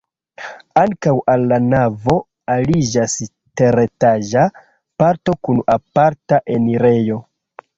[0.83, 2.15] Ankaŭ al la navo
[2.53, 3.17] aliĝas
[3.61, 4.47] teretaĝa
[5.03, 7.25] parto kun aparta enirejo.